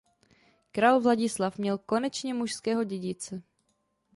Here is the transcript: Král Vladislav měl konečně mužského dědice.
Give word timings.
Král 0.71 1.01
Vladislav 1.01 1.57
měl 1.57 1.77
konečně 1.77 2.33
mužského 2.33 2.83
dědice. 2.83 3.41